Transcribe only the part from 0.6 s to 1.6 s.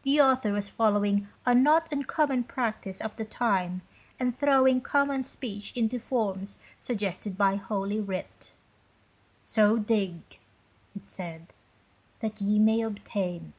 following a